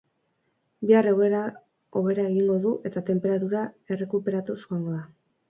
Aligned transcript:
Bihar 0.91 1.09
egoera 1.09 1.41
hobera 1.99 2.25
egingo 2.31 2.57
du 2.65 2.73
eta 2.91 3.05
tenperatura 3.11 3.63
errekuperatuz 3.99 4.59
joango 4.65 4.99
da. 4.99 5.07